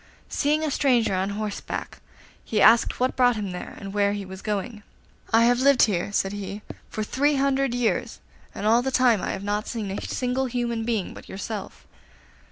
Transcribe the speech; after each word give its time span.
Seeing 0.29 0.63
a 0.63 0.71
stranger 0.71 1.13
on 1.13 1.29
horseback, 1.29 1.99
he 2.43 2.59
asked 2.59 2.99
what 2.99 3.15
brought 3.15 3.35
him 3.35 3.51
there 3.51 3.75
and 3.77 3.93
where 3.93 4.13
he 4.13 4.25
was 4.25 4.41
going. 4.41 4.81
'I 5.31 5.43
have 5.43 5.59
lived 5.59 5.83
here,' 5.83 6.11
said 6.11 6.33
he, 6.33 6.63
'for 6.89 7.03
three 7.03 7.35
hundred 7.35 7.75
years, 7.75 8.19
and 8.55 8.65
all 8.65 8.81
that 8.81 8.95
time 8.95 9.21
I 9.21 9.29
have 9.33 9.43
not 9.43 9.67
seen 9.67 9.91
a 9.91 10.01
single 10.01 10.47
human 10.47 10.85
being 10.85 11.13
but 11.13 11.29
yourself. 11.29 11.85